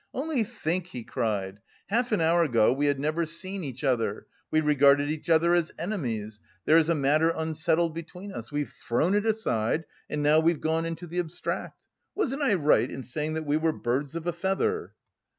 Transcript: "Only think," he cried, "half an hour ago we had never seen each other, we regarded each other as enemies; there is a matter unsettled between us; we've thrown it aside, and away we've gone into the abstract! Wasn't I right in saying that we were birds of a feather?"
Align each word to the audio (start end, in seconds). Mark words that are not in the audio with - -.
"Only 0.15 0.43
think," 0.43 0.87
he 0.87 1.03
cried, 1.03 1.59
"half 1.85 2.11
an 2.11 2.21
hour 2.21 2.41
ago 2.41 2.73
we 2.73 2.87
had 2.87 2.99
never 2.99 3.23
seen 3.23 3.63
each 3.63 3.83
other, 3.83 4.25
we 4.49 4.59
regarded 4.59 5.11
each 5.11 5.29
other 5.29 5.53
as 5.53 5.71
enemies; 5.77 6.39
there 6.65 6.79
is 6.79 6.89
a 6.89 6.95
matter 6.95 7.29
unsettled 7.29 7.93
between 7.93 8.31
us; 8.31 8.51
we've 8.51 8.71
thrown 8.71 9.13
it 9.13 9.27
aside, 9.27 9.85
and 10.09 10.25
away 10.25 10.41
we've 10.43 10.59
gone 10.59 10.87
into 10.87 11.05
the 11.05 11.19
abstract! 11.19 11.87
Wasn't 12.15 12.41
I 12.41 12.55
right 12.55 12.89
in 12.89 13.03
saying 13.03 13.35
that 13.35 13.45
we 13.45 13.57
were 13.57 13.73
birds 13.73 14.15
of 14.15 14.25
a 14.25 14.33
feather?" 14.33 14.93